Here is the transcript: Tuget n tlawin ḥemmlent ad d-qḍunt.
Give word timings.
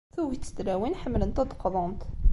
Tuget 0.15 0.51
n 0.51 0.55
tlawin 0.57 0.99
ḥemmlent 1.01 1.41
ad 1.41 1.47
d-qḍunt. 1.49 2.01